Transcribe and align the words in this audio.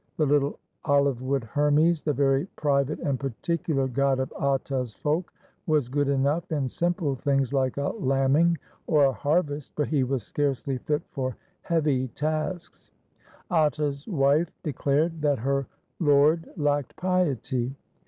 The 0.17 0.25
little 0.25 0.57
olive 0.83 1.21
wood 1.21 1.43
Hermes, 1.43 2.01
the 2.01 2.11
very 2.11 2.47
private 2.55 2.97
and 3.01 3.19
particular 3.19 3.87
god 3.87 4.17
of 4.19 4.33
Atta's 4.41 4.95
folk, 4.95 5.31
was 5.67 5.89
good 5.89 6.07
enough 6.07 6.51
in 6.51 6.67
simple 6.69 7.13
things 7.13 7.53
like 7.53 7.77
a 7.77 7.89
lambing 7.89 8.57
or 8.87 9.03
a 9.03 9.13
harvest, 9.13 9.73
but 9.75 9.89
he 9.89 10.03
was 10.03 10.23
scarcely 10.23 10.79
fit 10.79 11.03
for 11.11 11.35
heavy 11.61 12.07
tasks. 12.07 12.89
Atta's 13.51 14.07
wife 14.07 14.49
declared 14.63 15.21
that 15.21 15.37
her 15.37 15.67
lord 15.99 16.49
lacked 16.57 16.95
piety. 16.95 17.75